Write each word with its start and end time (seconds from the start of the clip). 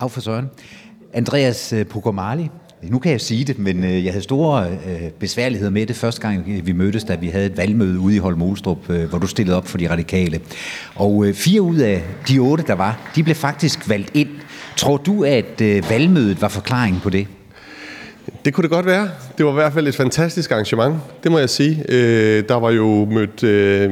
Af 0.00 0.10
for 0.10 0.20
Søren. 0.20 0.50
Andreas 1.12 1.72
øh, 1.72 1.86
Pogomali, 1.86 2.50
nu 2.82 2.98
kan 2.98 3.12
jeg 3.12 3.20
sige 3.20 3.44
det, 3.44 3.58
men 3.58 3.84
øh, 3.84 4.04
jeg 4.04 4.12
havde 4.12 4.22
store 4.22 4.66
øh, 4.70 5.10
besværligheder 5.18 5.70
med 5.70 5.86
det 5.86 5.96
første 5.96 6.20
gang, 6.20 6.44
vi 6.66 6.72
mødtes, 6.72 7.04
da 7.04 7.14
vi 7.14 7.28
havde 7.28 7.46
et 7.46 7.56
valgmøde 7.56 7.98
ude 7.98 8.16
i 8.16 8.18
Holm 8.18 8.42
Olstrup, 8.42 8.90
øh, 8.90 9.08
hvor 9.08 9.18
du 9.18 9.26
stillede 9.26 9.56
op 9.56 9.68
for 9.68 9.78
de 9.78 9.90
radikale. 9.90 10.40
Og 10.94 11.26
fire 11.34 11.62
ud 11.62 11.76
af 11.76 12.02
de 12.28 12.38
otte, 12.38 12.64
der 12.66 12.74
var, 12.74 13.10
de 13.16 13.22
blev 13.22 13.36
faktisk 13.36 13.88
valgt 13.88 14.10
ind. 14.14 14.28
Tror 14.76 14.96
du, 14.96 15.24
at 15.24 15.60
valgmødet 15.90 16.42
var 16.42 16.48
forklaringen 16.48 17.00
på 17.00 17.10
det? 17.10 17.26
Det 18.44 18.54
kunne 18.54 18.62
det 18.62 18.70
godt 18.70 18.86
være. 18.86 19.08
Det 19.38 19.46
var 19.46 19.52
i 19.52 19.54
hvert 19.54 19.72
fald 19.72 19.88
et 19.88 19.96
fantastisk 19.96 20.50
arrangement, 20.50 20.96
det 21.22 21.32
må 21.32 21.38
jeg 21.38 21.50
sige. 21.50 21.84
der 22.42 22.54
var 22.54 22.70
jo 22.70 23.04
mødt, 23.04 23.42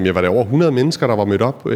jeg 0.07 0.15
var 0.15 0.21
der 0.21 0.29
over 0.29 0.45
100 0.45 0.73
mennesker, 0.73 1.07
der 1.07 1.17
var 1.17 1.25
mødt 1.25 1.43
op 1.43 1.67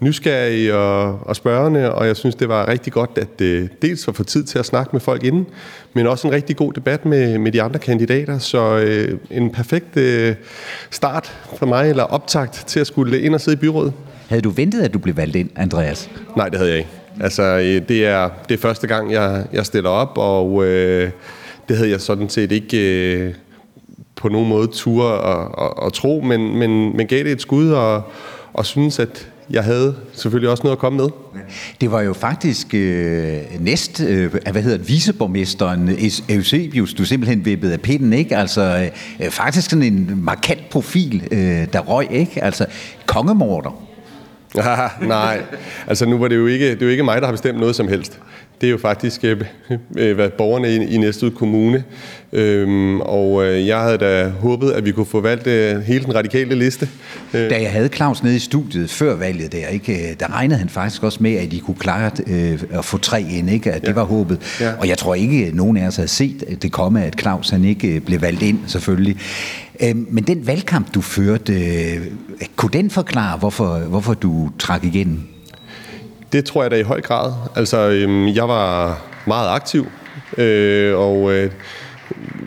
nysgerrige 0.00 0.74
og, 0.74 1.18
og 1.22 1.36
spørgende, 1.36 1.94
og 1.94 2.06
jeg 2.06 2.16
synes, 2.16 2.34
det 2.34 2.48
var 2.48 2.68
rigtig 2.68 2.92
godt, 2.92 3.10
at 3.16 3.38
det 3.38 3.82
dels 3.82 4.06
var 4.06 4.12
for 4.12 4.24
tid 4.24 4.44
til 4.44 4.58
at 4.58 4.66
snakke 4.66 4.90
med 4.92 5.00
folk 5.00 5.24
inden, 5.24 5.46
men 5.92 6.06
også 6.06 6.28
en 6.28 6.34
rigtig 6.34 6.56
god 6.56 6.72
debat 6.72 7.04
med, 7.04 7.38
med 7.38 7.52
de 7.52 7.62
andre 7.62 7.78
kandidater, 7.78 8.38
så 8.38 8.78
øh, 8.78 9.18
en 9.30 9.50
perfekt 9.50 9.96
øh, 9.96 10.34
start 10.90 11.36
for 11.58 11.66
mig, 11.66 11.90
eller 11.90 12.02
optakt 12.02 12.64
til 12.66 12.80
at 12.80 12.86
skulle 12.86 13.20
ind 13.20 13.34
og 13.34 13.40
sidde 13.40 13.56
i 13.56 13.60
byrådet. 13.60 13.92
Havde 14.28 14.42
du 14.42 14.50
ventet, 14.50 14.82
at 14.82 14.94
du 14.94 14.98
blev 14.98 15.16
valgt 15.16 15.36
ind, 15.36 15.50
Andreas? 15.56 16.10
Nej, 16.36 16.48
det 16.48 16.58
havde 16.58 16.70
jeg 16.70 16.78
ikke. 16.78 16.90
Altså, 17.20 17.42
øh, 17.42 17.88
det 17.88 18.06
er, 18.06 18.30
det 18.48 18.54
er 18.54 18.58
første 18.58 18.86
gang, 18.86 19.12
jeg, 19.12 19.44
jeg 19.52 19.66
stiller 19.66 19.90
op, 19.90 20.18
og 20.18 20.64
øh, 20.64 21.10
det 21.68 21.76
havde 21.76 21.90
jeg 21.90 22.00
sådan 22.00 22.28
set 22.28 22.52
ikke 22.52 23.12
øh, 23.14 23.34
på 24.16 24.28
nogen 24.28 24.48
måde 24.48 24.66
tur 24.66 25.04
og, 25.04 25.58
og, 25.58 25.78
og 25.78 25.92
tro, 25.92 26.20
men, 26.20 26.58
men, 26.58 26.96
men 26.96 27.06
gav 27.06 27.24
det 27.24 27.32
et 27.32 27.42
skud 27.42 27.70
og, 27.70 28.02
og 28.52 28.66
synes, 28.66 28.98
at 28.98 29.28
jeg 29.50 29.64
havde 29.64 29.96
selvfølgelig 30.12 30.50
også 30.50 30.62
noget 30.62 30.76
at 30.76 30.80
komme 30.80 30.96
med. 30.96 31.08
Det 31.80 31.92
var 31.92 32.00
jo 32.00 32.12
faktisk 32.12 32.74
øh, 32.74 33.38
næst, 33.60 34.00
øh, 34.00 34.34
hvad 34.52 34.62
hedder 34.62 34.76
det, 34.76 34.88
viceborgmesteren 34.88 35.90
Eusebius, 36.28 36.94
du 36.94 37.04
simpelthen 37.04 37.44
vippede 37.44 37.72
af 37.72 37.80
pinden, 37.80 38.12
ikke? 38.12 38.36
Altså 38.36 38.90
øh, 39.20 39.30
faktisk 39.30 39.70
sådan 39.70 39.82
en 39.82 40.20
markant 40.22 40.70
profil, 40.70 41.28
øh, 41.30 41.72
der 41.72 41.80
røg, 41.80 42.06
ikke? 42.10 42.44
Altså 42.44 42.66
kongemorder. 43.06 43.84
nej, 45.00 45.42
altså 45.86 46.06
nu 46.06 46.18
var 46.18 46.28
det 46.28 46.36
jo 46.36 46.46
ikke, 46.46 46.70
det 46.70 46.82
er 46.82 46.86
jo 46.86 46.90
ikke 46.90 47.02
mig, 47.02 47.20
der 47.20 47.26
har 47.26 47.32
bestemt 47.32 47.60
noget 47.60 47.76
som 47.76 47.88
helst 47.88 48.20
det 48.60 48.66
er 48.66 48.70
jo 48.70 48.78
faktisk 48.78 49.24
øh, 49.24 49.40
øh, 49.96 50.14
hvad 50.14 50.30
borgerne 50.30 50.74
i, 50.74 50.94
i 50.94 50.98
Næstved 50.98 51.30
Kommune. 51.30 51.84
Øhm, 52.32 53.00
og 53.00 53.44
øh, 53.44 53.66
jeg 53.66 53.80
havde 53.80 53.98
da 53.98 54.28
håbet, 54.28 54.70
at 54.70 54.84
vi 54.84 54.92
kunne 54.92 55.06
få 55.06 55.20
valgt 55.20 55.46
hele 55.84 56.04
den 56.04 56.14
radikale 56.14 56.54
liste. 56.54 56.88
Da 57.32 57.62
jeg 57.62 57.72
havde 57.72 57.88
Claus 57.88 58.22
nede 58.22 58.36
i 58.36 58.38
studiet 58.38 58.90
før 58.90 59.14
valget 59.14 59.52
der, 59.52 59.66
ikke, 59.66 60.16
der 60.20 60.34
regnede 60.34 60.58
han 60.58 60.68
faktisk 60.68 61.02
også 61.02 61.18
med, 61.22 61.34
at 61.34 61.50
de 61.50 61.60
kunne 61.60 61.76
klare 61.76 62.10
at 62.70 62.84
få 62.84 62.98
tre 62.98 63.22
ind, 63.22 63.50
ikke? 63.50 63.72
at 63.72 63.82
ja. 63.82 63.86
det 63.86 63.96
var 63.96 64.04
håbet. 64.04 64.56
Ja. 64.60 64.72
Og 64.78 64.88
jeg 64.88 64.98
tror 64.98 65.14
ikke, 65.14 65.46
at 65.46 65.54
nogen 65.54 65.76
af 65.76 65.86
os 65.86 65.96
havde 65.96 66.08
set 66.08 66.62
det 66.62 66.72
komme, 66.72 67.04
at 67.04 67.20
Claus 67.20 67.50
han 67.50 67.64
ikke 67.64 68.00
blev 68.00 68.20
valgt 68.20 68.42
ind, 68.42 68.58
selvfølgelig. 68.66 69.16
Øh, 69.80 69.96
men 69.96 70.24
den 70.24 70.46
valgkamp, 70.46 70.94
du 70.94 71.00
førte, 71.00 71.54
kunne 72.56 72.72
den 72.72 72.90
forklare, 72.90 73.38
hvorfor, 73.38 73.78
hvorfor 73.78 74.14
du 74.14 74.50
trak 74.58 74.84
igennem? 74.84 75.37
Det 76.32 76.44
tror 76.44 76.62
jeg 76.62 76.70
da 76.70 76.76
i 76.76 76.82
høj 76.82 77.00
grad. 77.00 77.32
Altså, 77.56 77.88
øhm, 77.88 78.28
jeg 78.28 78.48
var 78.48 79.00
meget 79.26 79.48
aktiv, 79.48 79.86
øh, 80.38 80.98
og 80.98 81.32
øh, 81.32 81.50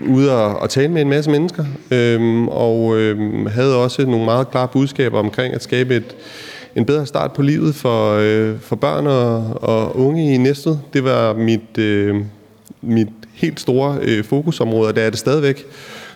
ude 0.07 0.31
og, 0.31 0.59
og 0.59 0.69
tale 0.69 0.87
med 0.87 1.01
en 1.01 1.09
masse 1.09 1.31
mennesker, 1.31 1.65
øh, 1.91 2.43
og 2.43 2.97
øh, 2.97 3.45
havde 3.45 3.83
også 3.83 4.05
nogle 4.05 4.25
meget 4.25 4.52
klare 4.52 4.67
budskaber 4.67 5.19
omkring 5.19 5.53
at 5.53 5.63
skabe 5.63 5.95
et, 5.95 6.15
en 6.75 6.85
bedre 6.85 7.05
start 7.05 7.33
på 7.33 7.41
livet 7.41 7.75
for, 7.75 8.17
øh, 8.19 8.59
for 8.59 8.75
børn 8.75 9.07
og, 9.07 9.63
og 9.63 9.99
unge 9.99 10.33
i 10.33 10.37
næstet. 10.37 10.79
Det 10.93 11.03
var 11.03 11.33
mit, 11.33 11.77
øh, 11.77 12.15
mit 12.81 13.07
helt 13.33 13.59
store 13.59 13.97
øh, 14.02 14.23
fokusområde, 14.23 14.87
og 14.89 14.95
det 14.95 15.03
er 15.03 15.09
det 15.09 15.19
stadigvæk. 15.19 15.65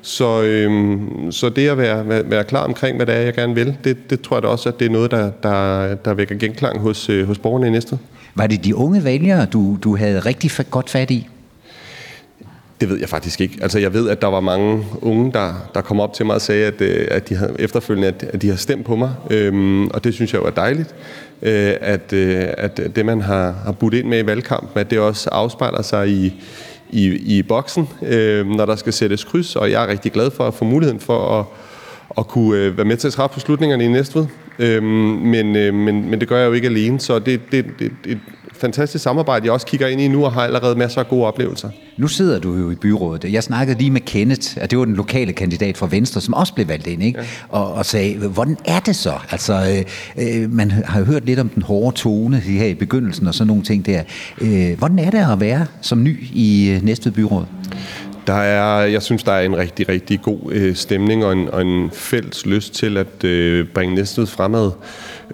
Så, 0.05 0.41
øhm, 0.41 1.31
så 1.31 1.49
det 1.49 1.69
at 1.69 1.77
være, 1.77 2.09
være, 2.09 2.29
være 2.29 2.43
klar 2.43 2.63
omkring, 2.63 2.95
hvad 2.95 3.05
det 3.05 3.15
er, 3.15 3.19
jeg 3.19 3.33
gerne 3.33 3.55
vil, 3.55 3.77
det, 3.83 4.09
det 4.09 4.21
tror 4.21 4.35
jeg 4.35 4.43
da 4.43 4.47
også, 4.47 4.69
at 4.69 4.79
det 4.79 4.85
er 4.85 4.89
noget, 4.89 5.11
der, 5.11 5.31
der, 5.43 5.95
der 5.95 6.13
vækker 6.13 6.35
genklang 6.35 6.79
hos, 6.79 7.09
øh, 7.09 7.27
hos 7.27 7.37
borgerne 7.39 7.67
i 7.67 7.69
næste. 7.69 7.99
Var 8.35 8.47
det 8.47 8.65
de 8.65 8.75
unge 8.75 9.03
vælgere, 9.03 9.45
du, 9.45 9.77
du 9.83 9.95
havde 9.95 10.19
rigtig 10.19 10.51
godt 10.69 10.89
fat 10.89 11.11
i? 11.11 11.27
Det 12.81 12.89
ved 12.89 12.99
jeg 12.99 13.09
faktisk 13.09 13.41
ikke. 13.41 13.57
Altså, 13.61 13.79
jeg 13.79 13.93
ved, 13.93 14.09
at 14.09 14.21
der 14.21 14.27
var 14.27 14.39
mange 14.39 14.85
unge, 15.01 15.31
der, 15.31 15.69
der 15.73 15.81
kom 15.81 15.99
op 15.99 16.13
til 16.13 16.25
mig 16.25 16.35
og 16.35 16.41
sagde, 16.41 16.65
at, 16.65 16.81
øh, 16.81 17.07
at 17.11 17.29
de 17.29 17.35
havde, 17.35 17.55
efterfølgende, 17.59 18.07
at, 18.07 18.23
at 18.33 18.41
de 18.41 18.49
har 18.49 18.55
stemt 18.55 18.85
på 18.85 18.95
mig. 18.95 19.13
Øhm, 19.29 19.87
og 19.87 20.03
det 20.03 20.13
synes 20.13 20.33
jeg 20.33 20.41
var 20.41 20.49
dejligt, 20.49 20.95
øh, 21.41 21.73
at, 21.81 22.13
øh, 22.13 22.45
at 22.57 22.79
det, 22.95 23.05
man 23.05 23.21
har, 23.21 23.55
har 23.65 23.71
budt 23.71 23.93
ind 23.93 24.07
med 24.07 24.23
i 24.23 24.25
valgkampen, 24.25 24.79
at 24.79 24.91
det 24.91 24.99
også 24.99 25.29
afspejler 25.29 25.81
sig 25.81 26.09
i, 26.09 26.33
i, 26.89 27.37
i 27.37 27.43
boksen, 27.43 27.89
øh, 28.01 28.47
når 28.47 28.65
der 28.65 28.75
skal 28.75 28.93
sættes 28.93 29.23
kryds, 29.23 29.55
og 29.55 29.71
jeg 29.71 29.83
er 29.83 29.87
rigtig 29.87 30.11
glad 30.11 30.31
for 30.31 30.47
at 30.47 30.53
få 30.53 30.65
muligheden 30.65 30.99
for 30.99 31.39
at, 31.39 31.45
at 32.17 32.27
kunne 32.27 32.59
øh, 32.59 32.77
være 32.77 32.85
med 32.85 32.97
til 32.97 33.07
at 33.07 33.13
træffe 33.13 33.33
beslutningerne 33.33 33.85
i 33.85 33.87
Næstved. 33.87 34.27
Øh, 34.59 34.83
men, 34.83 35.55
øh, 35.55 35.73
men, 35.73 36.09
men 36.09 36.19
det 36.19 36.27
gør 36.27 36.37
jeg 36.37 36.47
jo 36.47 36.53
ikke 36.53 36.67
alene, 36.67 36.99
så 36.99 37.19
det, 37.19 37.41
det, 37.51 37.65
det, 37.79 37.91
det 38.03 38.19
fantastisk 38.57 39.03
samarbejde, 39.03 39.45
jeg 39.45 39.53
også 39.53 39.65
kigger 39.65 39.87
ind 39.87 40.01
i 40.01 40.07
nu, 40.07 40.25
og 40.25 40.33
har 40.33 40.41
allerede 40.41 40.75
masser 40.75 41.01
af 41.01 41.07
gode 41.07 41.25
oplevelser. 41.25 41.69
Nu 41.97 42.07
sidder 42.07 42.39
du 42.39 42.55
jo 42.55 42.71
i 42.71 42.75
byrådet. 42.75 43.33
Jeg 43.33 43.43
snakkede 43.43 43.77
lige 43.77 43.91
med 43.91 44.01
Kenneth, 44.01 44.57
at 44.57 44.71
det 44.71 44.79
var 44.79 44.85
den 44.85 44.95
lokale 44.95 45.33
kandidat 45.33 45.77
fra 45.77 45.87
Venstre, 45.91 46.21
som 46.21 46.33
også 46.33 46.53
blev 46.53 46.67
valgt 46.67 46.87
ind, 46.87 47.03
ikke? 47.03 47.19
Ja. 47.19 47.25
Og, 47.49 47.73
og 47.73 47.85
sagde, 47.85 48.17
hvordan 48.27 48.57
er 48.65 48.79
det 48.79 48.95
så? 48.95 49.13
Altså, 49.31 49.85
øh, 50.17 50.43
øh 50.43 50.51
man 50.51 50.71
har 50.71 50.99
jo 50.99 51.05
hørt 51.05 51.25
lidt 51.25 51.39
om 51.39 51.49
den 51.49 51.61
hårde 51.61 51.97
tone 51.97 52.37
her 52.37 52.65
i 52.65 52.73
begyndelsen, 52.73 53.27
og 53.27 53.33
sådan 53.33 53.47
nogle 53.47 53.63
ting 53.63 53.85
der. 53.85 54.03
Øh, 54.41 54.77
hvordan 54.77 54.99
er 54.99 55.09
det 55.09 55.31
at 55.31 55.39
være 55.39 55.65
som 55.81 56.03
ny 56.03 56.23
i 56.33 56.69
øh, 56.69 56.83
næste 56.83 57.11
byråd? 57.11 57.45
Der 58.27 58.33
er, 58.33 58.85
jeg 58.85 59.01
synes, 59.01 59.23
der 59.23 59.31
er 59.31 59.41
en 59.41 59.57
rigtig, 59.57 59.89
rigtig 59.89 60.21
god 60.21 60.39
øh, 60.51 60.75
stemning 60.75 61.25
og 61.25 61.33
en, 61.33 61.49
og 61.49 61.61
en 61.61 61.91
fælles 61.91 62.45
lyst 62.45 62.73
til 62.73 62.97
at 62.97 63.23
øh, 63.23 63.67
bringe 63.67 63.95
Næstved 63.95 64.25
fremad. 64.25 64.71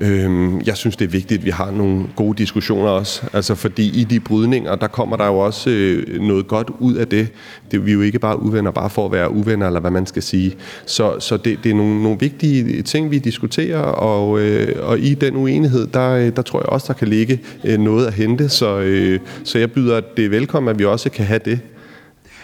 Øh, 0.01 0.51
jeg 0.65 0.77
synes, 0.77 0.95
det 0.95 1.05
er 1.05 1.09
vigtigt, 1.09 1.39
at 1.39 1.45
vi 1.45 1.49
har 1.49 1.71
nogle 1.71 2.05
gode 2.15 2.37
diskussioner 2.37 2.89
også. 2.89 3.21
Altså, 3.33 3.55
fordi 3.55 4.01
i 4.01 4.03
de 4.03 4.19
brydninger, 4.19 4.75
der 4.75 4.87
kommer 4.87 5.17
der 5.17 5.25
jo 5.25 5.39
også 5.39 5.69
øh, 5.69 6.21
noget 6.21 6.47
godt 6.47 6.71
ud 6.79 6.95
af 6.95 7.07
det. 7.07 7.27
det. 7.71 7.85
Vi 7.85 7.91
er 7.91 7.95
jo 7.95 8.01
ikke 8.01 8.19
bare 8.19 8.41
uvenner, 8.41 8.71
bare 8.71 8.89
for 8.89 9.05
at 9.05 9.11
være 9.11 9.31
uvenner, 9.31 9.67
eller 9.67 9.79
hvad 9.79 9.91
man 9.91 10.05
skal 10.05 10.23
sige. 10.23 10.55
Så, 10.85 11.19
så 11.19 11.37
det, 11.37 11.59
det 11.63 11.71
er 11.71 11.75
nogle, 11.75 12.03
nogle 12.03 12.19
vigtige 12.19 12.81
ting, 12.81 13.11
vi 13.11 13.19
diskuterer, 13.19 13.79
og, 13.81 14.39
øh, 14.39 14.87
og 14.87 14.99
i 14.99 15.13
den 15.13 15.35
uenighed, 15.35 15.87
der, 15.87 16.11
øh, 16.11 16.35
der 16.35 16.41
tror 16.41 16.59
jeg 16.59 16.69
også, 16.69 16.85
der 16.87 16.93
kan 16.93 17.07
ligge 17.07 17.39
øh, 17.63 17.79
noget 17.79 18.07
at 18.07 18.13
hente. 18.13 18.49
Så, 18.49 18.79
øh, 18.79 19.19
så 19.43 19.59
jeg 19.59 19.71
byder 19.71 20.01
det 20.17 20.31
velkommen, 20.31 20.69
at 20.69 20.79
vi 20.79 20.85
også 20.85 21.09
kan 21.09 21.25
have 21.25 21.39
det. 21.45 21.59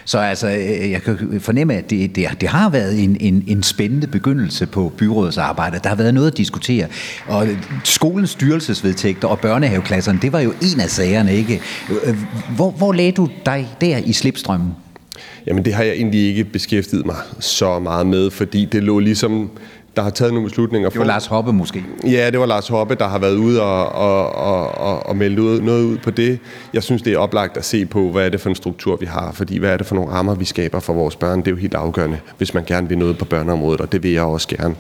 Så 0.08 0.20
altså, 0.20 0.48
øh, 0.48 0.92
jeg 0.92 1.02
kan 1.02 1.40
fornemme, 1.40 1.74
at 1.74 1.90
det, 1.90 2.16
det, 2.16 2.28
det 2.42 2.50
har 2.50 2.70
været 2.70 3.04
en, 3.04 3.18
en, 3.20 3.44
en 3.48 3.64
spændende 3.64 4.08
begyndelse 4.08 4.66
på 4.66 4.94
byrådets 4.98 5.38
arbejde. 5.38 5.80
Der 5.84 5.90
har 5.90 5.96
været 5.96 6.14
noget 6.14 6.32
at 6.32 6.38
diskutere. 6.38 6.88
Og 7.28 7.48
skolens 7.84 8.30
styrelsesvedtægter 8.30 9.28
og 9.28 9.40
børnehaveklasserne, 9.40 10.20
det 10.22 10.32
var 10.34 10.40
jo 10.40 10.54
en 10.62 10.80
af 10.80 10.90
sagerne, 10.90 11.36
ikke? 11.36 11.62
Hvor, 12.56 12.72
hvor 12.72 12.94
lagde 12.94 13.12
du 13.12 13.30
dig 13.46 13.68
der 13.82 13.98
i 13.98 14.14
slipstrømmen? 14.14 14.72
Jamen 15.48 15.66
det 15.66 15.74
har 15.74 15.84
jeg 15.84 15.94
egentlig 15.94 16.28
ikke 16.28 16.44
beskæftiget 16.44 17.06
mig 17.06 17.16
så 17.40 17.80
meget 17.80 18.08
med, 18.08 18.32
fordi 18.32 18.66
det 18.66 18.84
lå 18.84 19.00
ligesom 19.00 19.50
der 19.98 20.04
har 20.04 20.10
taget 20.10 20.34
nogle 20.34 20.50
beslutninger. 20.50 20.90
Det 20.90 21.00
var 21.00 21.06
Lars 21.06 21.26
Hoppe 21.26 21.54
måske? 21.54 21.84
Ja, 22.04 22.30
det 22.32 22.40
var 22.40 22.46
Lars 22.46 22.68
Hoppe, 22.68 22.96
der 22.96 23.08
har 23.08 23.20
været 23.20 23.36
ude 23.36 23.62
og, 23.62 23.90
og, 23.90 24.36
og, 24.36 24.78
og, 24.78 25.06
og 25.06 25.18
melde 25.18 25.42
ud, 25.42 25.62
noget 25.62 25.84
ud 25.84 25.98
på 25.98 26.12
det. 26.12 26.40
Jeg 26.74 26.84
synes, 26.84 27.02
det 27.02 27.14
er 27.14 27.18
oplagt 27.18 27.58
at 27.58 27.66
se 27.66 27.86
på, 27.86 28.12
hvad 28.12 28.26
er 28.26 28.30
det 28.30 28.42
for 28.42 28.50
en 28.50 28.56
struktur, 28.56 28.96
vi 28.96 29.06
har, 29.06 29.32
fordi 29.32 29.58
hvad 29.58 29.74
er 29.74 29.78
det 29.78 29.86
for 29.86 29.96
nogle 29.96 30.12
rammer, 30.12 30.36
vi 30.36 30.46
skaber 30.46 30.80
for 30.80 30.94
vores 30.94 31.16
børn. 31.16 31.40
Det 31.40 31.48
er 31.48 31.52
jo 31.52 31.58
helt 31.58 31.74
afgørende, 31.74 32.18
hvis 32.38 32.54
man 32.54 32.64
gerne 32.66 32.90
vil 32.90 32.98
noget 32.98 33.18
på 33.18 33.26
børneområdet, 33.26 33.82
og 33.82 33.92
det 33.92 34.04
vil 34.04 34.12
jeg 34.12 34.24
også 34.24 34.48
gerne. 34.48 34.76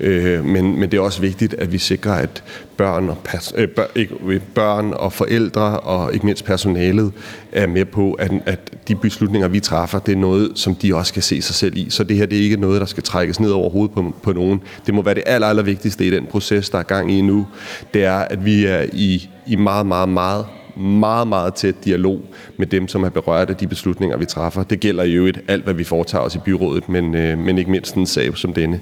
Øh, 0.00 0.44
men, 0.44 0.80
men 0.80 0.90
det 0.90 0.96
er 0.96 1.02
også 1.02 1.20
vigtigt, 1.20 1.54
at 1.54 1.72
vi 1.72 1.78
sikrer, 1.78 2.12
at 2.12 2.42
børn 2.76 3.08
og, 3.08 3.18
pers- 3.28 3.52
øh, 3.56 3.68
bør, 3.68 3.84
ikke, 3.94 4.14
øh, 4.26 4.40
børn 4.54 4.92
og 4.92 5.12
forældre 5.12 5.80
og 5.80 6.14
ikke 6.14 6.26
mindst 6.26 6.44
personalet 6.44 7.12
er 7.52 7.66
med 7.66 7.84
på, 7.84 8.12
at, 8.12 8.32
at 8.46 8.88
de 8.88 8.94
beslutninger, 8.94 9.48
vi 9.48 9.60
træffer, 9.60 9.98
det 9.98 10.12
er 10.12 10.16
noget, 10.16 10.52
som 10.54 10.74
de 10.74 10.94
også 10.94 11.12
kan 11.12 11.22
se 11.22 11.42
sig 11.42 11.54
selv 11.54 11.76
i. 11.76 11.90
Så 11.90 12.04
det 12.04 12.16
her 12.16 12.26
det 12.26 12.38
er 12.38 12.42
ikke 12.42 12.56
noget, 12.56 12.80
der 12.80 12.86
skal 12.86 13.02
trækkes 13.02 13.40
ned 13.40 13.50
over 13.50 13.70
hovedet 13.70 13.94
på, 13.94 14.14
på 14.22 14.32
nogen. 14.32 14.62
Det 14.86 14.94
må 14.94 15.02
være 15.02 15.14
det 15.14 15.22
aller, 15.26 15.46
aller 15.46 15.62
vigtigste 15.62 16.06
i 16.06 16.10
den 16.10 16.26
proces, 16.26 16.70
der 16.70 16.78
er 16.78 16.82
gang 16.82 17.12
i 17.12 17.20
nu. 17.20 17.46
Det 17.94 18.04
er, 18.04 18.18
at 18.18 18.44
vi 18.44 18.64
er 18.64 18.86
i, 18.92 19.30
i 19.46 19.56
meget, 19.56 19.86
meget, 19.86 20.08
meget 20.08 20.46
meget, 20.76 21.28
meget 21.28 21.54
tæt 21.54 21.74
dialog 21.84 22.20
med 22.56 22.66
dem, 22.66 22.88
som 22.88 23.04
er 23.04 23.08
berørt 23.08 23.50
af 23.50 23.56
de 23.56 23.66
beslutninger, 23.66 24.16
vi 24.16 24.24
træffer. 24.24 24.62
Det 24.62 24.80
gælder 24.80 25.02
i 25.02 25.12
øvrigt 25.12 25.40
alt, 25.48 25.64
hvad 25.64 25.74
vi 25.74 25.84
foretager 25.84 26.24
os 26.24 26.34
i 26.34 26.38
byrådet, 26.38 26.88
men, 26.88 27.14
øh, 27.14 27.38
men 27.38 27.58
ikke 27.58 27.70
mindst 27.70 27.94
en 27.94 28.06
sag 28.06 28.36
som 28.36 28.52
denne. 28.52 28.80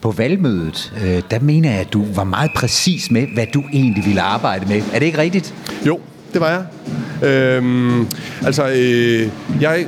På 0.00 0.10
valgmødet, 0.10 0.92
øh, 1.04 1.22
der 1.30 1.40
mener 1.40 1.70
jeg, 1.70 1.80
at 1.80 1.92
du 1.92 2.04
var 2.14 2.24
meget 2.24 2.50
præcis 2.54 3.10
med, 3.10 3.26
hvad 3.34 3.46
du 3.54 3.62
egentlig 3.72 4.04
ville 4.06 4.20
arbejde 4.20 4.66
med. 4.66 4.82
Er 4.92 4.98
det 4.98 5.06
ikke 5.06 5.18
rigtigt? 5.18 5.54
Jo, 5.86 6.00
det 6.32 6.40
var 6.40 6.48
jeg. 6.48 6.64
Øhm, 7.28 8.06
altså, 8.44 8.68
øh, 8.68 9.28
jeg 9.60 9.86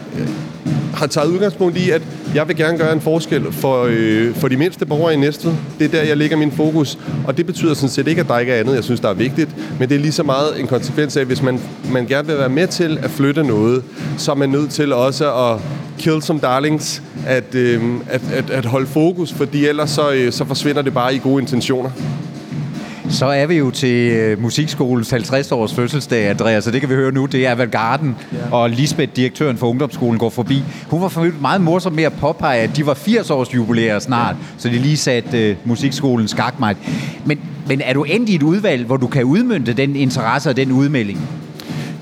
har 0.95 1.07
taget 1.07 1.29
udgangspunkt 1.29 1.77
i, 1.77 1.91
at 1.91 2.03
Jeg 2.35 2.49
vil 2.49 2.57
gerne 2.57 2.79
gøre 2.79 2.93
en 2.93 3.01
forskel 3.01 3.53
for, 3.53 3.89
øh, 3.91 4.35
for 4.35 4.49
de 4.49 4.57
mindste 4.57 4.87
borgere 4.87 5.15
i 5.15 5.17
Næstved. 5.17 5.53
Det 5.79 5.85
er 5.85 5.89
der, 5.89 6.03
jeg 6.03 6.17
lægger 6.17 6.37
min 6.37 6.53
fokus. 6.53 6.99
Og 7.27 7.37
det 7.37 7.47
betyder 7.47 7.75
sådan 7.75 7.89
set 7.89 8.09
ikke, 8.09 8.21
at 8.21 8.29
der 8.29 8.39
ikke 8.39 8.53
er 8.53 8.61
andet, 8.61 8.75
jeg 8.75 8.85
synes, 8.85 9.01
der 9.01 9.09
er 9.09 9.15
vigtigt. 9.15 9.51
Men 9.79 9.89
det 9.89 9.95
er 9.95 9.99
lige 9.99 10.13
så 10.13 10.23
meget 10.23 10.61
en 10.61 10.67
konsekvens 10.67 11.17
af, 11.17 11.21
at 11.21 11.27
hvis 11.27 11.43
man, 11.43 11.61
man 11.93 12.07
gerne 12.07 12.29
vil 12.29 12.39
være 12.39 12.49
med 12.49 12.67
til 12.67 12.99
at 13.03 13.11
flytte 13.11 13.43
noget, 13.43 13.83
så 14.19 14.31
er 14.31 14.35
man 14.37 14.49
nødt 14.49 14.71
til 14.71 14.93
også 14.93 15.35
at 15.35 15.61
kill 15.99 16.23
some 16.23 16.41
darlings, 16.41 17.03
at, 17.27 17.55
øh, 17.55 17.83
at, 18.09 18.23
at, 18.33 18.51
at 18.51 18.65
holde 18.65 18.87
fokus, 18.87 19.33
fordi 19.33 19.67
ellers 19.67 19.91
så, 19.91 20.13
øh, 20.13 20.33
så 20.33 20.45
forsvinder 20.45 20.83
det 20.83 20.95
bare 20.95 21.15
i 21.15 21.19
gode 21.19 21.43
intentioner. 21.43 21.91
Så 23.11 23.27
er 23.27 23.47
vi 23.47 23.55
jo 23.55 23.71
til 23.71 24.13
øh, 24.13 24.43
musikskolens 24.43 25.13
50-års 25.13 25.75
fødselsdag, 25.75 26.29
Andreas, 26.29 26.67
og 26.67 26.73
det 26.73 26.81
kan 26.81 26.91
vi 26.91 26.95
høre 26.95 27.13
nu. 27.13 27.27
Det 27.27 27.47
er 27.47 27.51
Avantgarden, 27.51 28.17
ja. 28.33 28.57
og 28.57 28.71
Lisbeth, 28.71 29.17
direktøren 29.17 29.57
for 29.57 29.67
ungdomsskolen, 29.67 30.19
går 30.19 30.31
forbi. 30.31 30.63
Hun 30.89 31.03
var 31.03 31.09
for 31.09 31.29
meget 31.41 31.61
morsom 31.61 31.93
med 31.93 32.05
at 32.05 32.13
påpege, 32.13 32.61
at 32.61 32.77
de 32.77 32.87
var 32.87 32.95
80-års 32.95 33.55
jubilæer 33.55 33.99
snart, 33.99 34.37
ja. 34.39 34.45
så 34.59 34.69
de 34.69 34.79
lige 34.79 34.97
satte 34.97 35.49
øh, 35.49 35.57
musikskolen 35.65 36.29
skakmejt. 36.29 36.77
Men, 37.25 37.41
men 37.67 37.81
er 37.81 37.93
du 37.93 38.05
endt 38.05 38.29
i 38.29 38.35
et 38.35 38.43
udvalg, 38.43 38.87
hvor 38.87 38.97
du 38.97 39.07
kan 39.07 39.25
udmynde 39.25 39.73
den 39.73 39.97
interesse 39.97 40.51
og 40.51 40.57
den 40.57 40.73
udmelding? 40.73 41.21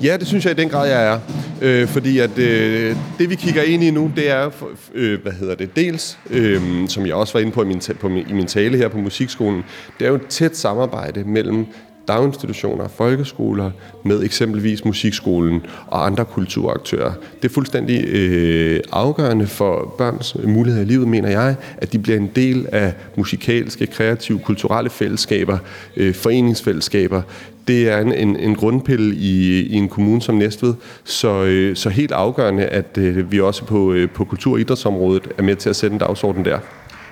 Ja, 0.03 0.17
det 0.17 0.27
synes 0.27 0.45
jeg 0.45 0.59
i 0.59 0.61
den 0.61 0.69
grad, 0.69 0.89
jeg 0.89 1.05
er. 1.05 1.19
Øh, 1.61 1.87
fordi 1.87 2.19
at 2.19 2.37
øh, 2.37 2.95
det, 3.19 3.29
vi 3.29 3.35
kigger 3.35 3.63
ind 3.63 3.83
i 3.83 3.91
nu, 3.91 4.11
det 4.15 4.29
er, 4.29 4.49
øh, 4.93 5.21
hvad 5.21 5.31
hedder 5.31 5.55
det, 5.55 5.75
dels, 5.75 6.19
øh, 6.29 6.87
som 6.87 7.05
jeg 7.05 7.15
også 7.15 7.33
var 7.33 7.39
inde 7.39 7.51
på 7.51 7.61
i 7.63 7.65
min, 7.65 7.81
på 7.99 8.09
min, 8.09 8.29
i 8.29 8.33
min 8.33 8.45
tale 8.45 8.77
her 8.77 8.87
på 8.87 8.97
musikskolen, 8.97 9.63
det 9.99 10.05
er 10.05 10.09
jo 10.09 10.15
et 10.15 10.27
tæt 10.27 10.57
samarbejde 10.57 11.23
mellem 11.23 11.65
daginstitutioner, 12.09 12.87
folkeskoler, 12.87 13.71
med 14.03 14.23
eksempelvis 14.23 14.85
musikskolen 14.85 15.61
og 15.87 16.05
andre 16.05 16.25
kulturaktører. 16.25 17.11
Det 17.41 17.49
er 17.49 17.53
fuldstændig 17.53 18.05
øh, 18.07 18.79
afgørende 18.91 19.47
for 19.47 19.95
børns 19.97 20.35
muligheder 20.43 20.85
i 20.85 20.87
livet, 20.87 21.07
mener 21.07 21.29
jeg, 21.29 21.55
at 21.77 21.93
de 21.93 21.99
bliver 21.99 22.17
en 22.17 22.31
del 22.35 22.67
af 22.71 22.93
musikalske, 23.15 23.87
kreative, 23.87 24.39
kulturelle 24.39 24.89
fællesskaber, 24.89 25.57
øh, 25.97 26.15
foreningsfællesskaber 26.15 27.21
det 27.69 27.89
er 27.89 27.97
en, 27.97 28.13
en, 28.13 28.35
en 28.35 28.55
grundpille 28.55 29.15
i, 29.15 29.61
i 29.61 29.73
en 29.73 29.89
kommune 29.89 30.21
som 30.21 30.35
Næstved, 30.35 30.73
så, 31.03 31.43
øh, 31.43 31.75
så 31.75 31.89
helt 31.89 32.11
afgørende, 32.11 32.65
at 32.65 32.97
øh, 32.97 33.31
vi 33.31 33.39
også 33.39 33.65
på, 33.65 33.93
øh, 33.93 34.09
på 34.09 34.25
kultur- 34.25 34.53
og 34.53 34.59
idrætsområdet 34.59 35.27
er 35.37 35.43
med 35.43 35.55
til 35.55 35.69
at 35.69 35.75
sætte 35.75 35.93
en 35.93 35.99
dagsorden 35.99 36.45
der. 36.45 36.59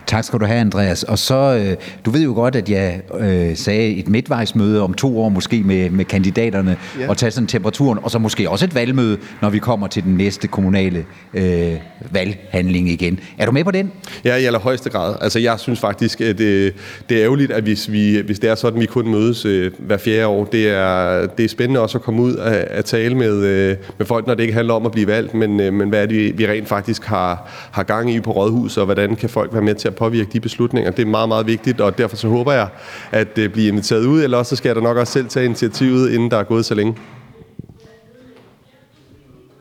Tak 0.07 0.23
skal 0.23 0.39
du 0.39 0.45
have, 0.45 0.59
Andreas. 0.59 1.03
Og 1.03 1.19
så, 1.19 1.35
øh, 1.35 1.75
du 2.05 2.11
ved 2.11 2.23
jo 2.23 2.33
godt, 2.33 2.55
at 2.55 2.69
jeg 2.69 3.01
øh, 3.19 3.57
sagde 3.57 3.89
et 3.89 4.07
midtvejsmøde 4.07 4.81
om 4.81 4.93
to 4.93 5.21
år 5.21 5.29
måske 5.29 5.63
med, 5.63 5.89
med 5.89 6.05
kandidaterne, 6.05 6.77
ja. 6.99 7.09
og 7.09 7.17
tage 7.17 7.31
sådan 7.31 7.47
temperaturen, 7.47 7.99
og 8.03 8.11
så 8.11 8.19
måske 8.19 8.49
også 8.49 8.65
et 8.65 8.75
valgmøde, 8.75 9.17
når 9.41 9.49
vi 9.49 9.59
kommer 9.59 9.87
til 9.87 10.03
den 10.03 10.17
næste 10.17 10.47
kommunale 10.47 11.05
øh, 11.33 11.73
valghandling 12.11 12.89
igen. 12.89 13.19
Er 13.37 13.45
du 13.45 13.51
med 13.51 13.63
på 13.63 13.71
den? 13.71 13.91
Ja, 14.25 14.35
i 14.35 14.45
allerhøjeste 14.45 14.89
grad. 14.89 15.15
Altså, 15.21 15.39
jeg 15.39 15.59
synes 15.59 15.79
faktisk, 15.79 16.21
at 16.21 16.37
det, 16.37 16.73
det 17.09 17.17
er 17.17 17.23
ærgerligt, 17.23 17.51
at 17.51 17.63
hvis, 17.63 17.91
vi, 17.91 18.21
hvis 18.25 18.39
det 18.39 18.49
er 18.49 18.55
sådan, 18.55 18.77
at 18.77 18.81
vi 18.81 18.85
kun 18.85 19.07
mødes 19.07 19.45
øh, 19.45 19.71
hver 19.79 19.97
fjerde 19.97 20.27
år, 20.27 20.45
det 20.45 20.69
er, 20.69 21.25
det 21.27 21.45
er 21.45 21.49
spændende 21.49 21.79
også 21.79 21.97
at 21.97 22.01
komme 22.01 22.21
ud 22.21 22.33
og 22.33 22.55
at 22.55 22.85
tale 22.85 23.15
med, 23.15 23.43
øh, 23.43 23.77
med 23.97 24.05
folk, 24.05 24.27
når 24.27 24.33
det 24.33 24.43
ikke 24.43 24.53
handler 24.53 24.73
om 24.73 24.85
at 24.85 24.91
blive 24.91 25.07
valgt, 25.07 25.33
men, 25.33 25.59
øh, 25.59 25.73
men 25.73 25.89
hvad 25.89 26.01
er 26.01 26.05
det, 26.05 26.37
vi 26.37 26.47
rent 26.47 26.67
faktisk 26.67 27.03
har, 27.03 27.49
har 27.71 27.83
gang 27.83 28.13
i 28.13 28.19
på 28.19 28.31
rådhus, 28.31 28.77
og 28.77 28.85
hvordan 28.85 29.15
kan 29.15 29.29
folk 29.29 29.53
være 29.53 29.63
med 29.63 29.75
til 29.75 29.87
at 29.87 29.96
påvirke 29.97 30.29
de 30.33 30.39
beslutninger. 30.39 30.91
Det 30.91 31.01
er 31.01 31.05
meget, 31.05 31.29
meget 31.29 31.47
vigtigt, 31.47 31.81
og 31.81 31.97
derfor 31.97 32.15
så 32.15 32.27
håber 32.27 32.53
jeg, 32.53 32.67
at 33.11 33.27
øh, 33.27 33.35
det 33.35 33.51
bliver 33.51 33.67
inviteret 33.67 34.05
ud, 34.05 34.23
eller 34.23 34.37
også 34.37 34.49
så 34.49 34.55
skal 34.55 34.69
jeg 34.69 34.75
da 34.75 34.81
nok 34.81 34.97
også 34.97 35.13
selv 35.13 35.27
tage 35.29 35.45
initiativet, 35.45 36.11
inden 36.11 36.31
der 36.31 36.37
er 36.37 36.43
gået 36.43 36.65
så 36.65 36.75
længe. 36.75 36.95